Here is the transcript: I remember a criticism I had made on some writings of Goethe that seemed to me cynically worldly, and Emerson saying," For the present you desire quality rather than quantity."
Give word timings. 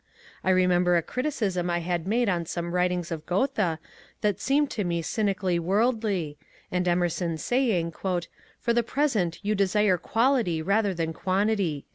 I 0.43 0.49
remember 0.49 0.97
a 0.97 1.03
criticism 1.03 1.69
I 1.69 1.77
had 1.81 2.07
made 2.07 2.27
on 2.27 2.47
some 2.47 2.73
writings 2.73 3.11
of 3.11 3.23
Goethe 3.27 3.77
that 4.21 4.39
seemed 4.39 4.71
to 4.71 4.83
me 4.83 5.03
cynically 5.03 5.59
worldly, 5.59 6.39
and 6.71 6.87
Emerson 6.87 7.37
saying," 7.37 7.91
For 8.59 8.73
the 8.73 8.81
present 8.81 9.37
you 9.43 9.53
desire 9.53 9.99
quality 9.99 10.59
rather 10.59 10.95
than 10.95 11.13
quantity." 11.13 11.85